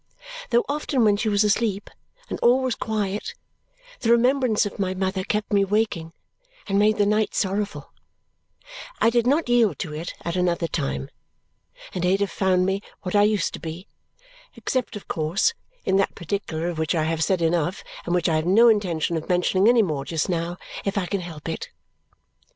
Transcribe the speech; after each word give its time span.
Though 0.49 0.65
often 0.67 1.03
when 1.03 1.15
she 1.15 1.29
was 1.29 1.43
asleep 1.43 1.87
and 2.27 2.39
all 2.39 2.61
was 2.63 2.73
quiet, 2.73 3.35
the 3.99 4.09
remembrance 4.09 4.65
of 4.65 4.79
my 4.79 4.95
mother 4.95 5.23
kept 5.23 5.53
me 5.53 5.63
waking 5.63 6.11
and 6.65 6.79
made 6.79 6.97
the 6.97 7.05
night 7.05 7.35
sorrowful, 7.35 7.93
I 8.99 9.11
did 9.11 9.27
not 9.27 9.47
yield 9.47 9.77
to 9.77 9.93
it 9.93 10.15
at 10.25 10.35
another 10.35 10.65
time; 10.65 11.09
and 11.93 12.03
Ada 12.03 12.25
found 12.25 12.65
me 12.65 12.81
what 13.03 13.15
I 13.15 13.21
used 13.21 13.53
to 13.53 13.59
be 13.59 13.87
except, 14.55 14.95
of 14.95 15.07
course, 15.07 15.53
in 15.85 15.97
that 15.97 16.15
particular 16.15 16.67
of 16.69 16.79
which 16.79 16.95
I 16.95 17.03
have 17.03 17.23
said 17.23 17.43
enough 17.43 17.83
and 18.03 18.15
which 18.15 18.27
I 18.27 18.37
have 18.37 18.47
no 18.47 18.69
intention 18.69 19.17
of 19.17 19.29
mentioning 19.29 19.67
any 19.67 19.83
more 19.83 20.03
just 20.03 20.27
now, 20.29 20.57
if 20.83 20.97
I 20.97 21.05
can 21.05 21.21
help 21.21 21.47
it. 21.47 21.69